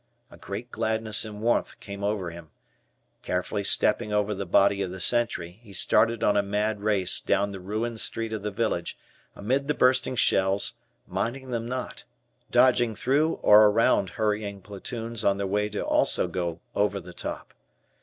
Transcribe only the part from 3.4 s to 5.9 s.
stepping over the body of the sentry, he